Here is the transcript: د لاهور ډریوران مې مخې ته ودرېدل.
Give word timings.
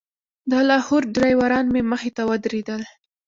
د 0.51 0.53
لاهور 0.69 1.03
ډریوران 1.15 1.65
مې 1.73 1.81
مخې 1.91 2.11
ته 2.17 2.21
ودرېدل. 2.29 2.81